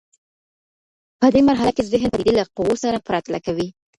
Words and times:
په 1.19 1.27
دې 1.33 1.41
مرحله 1.49 1.71
کي 1.75 1.83
ذهن 1.91 2.09
پديدې 2.13 2.33
له 2.39 2.43
قوو 2.57 2.81
سره 2.83 3.03
پرتله 3.07 3.39
کوي. 3.45 3.67